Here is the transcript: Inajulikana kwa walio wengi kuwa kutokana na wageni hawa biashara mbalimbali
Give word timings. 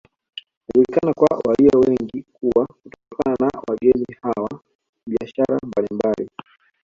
Inajulikana 0.73 1.13
kwa 1.13 1.41
walio 1.45 1.79
wengi 1.79 2.25
kuwa 2.33 2.65
kutokana 2.65 3.35
na 3.39 3.61
wageni 3.67 4.05
hawa 4.21 4.49
biashara 5.07 5.59
mbalimbali 5.67 6.29